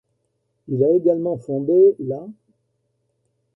[0.67, 2.25] Il a également fondé la'.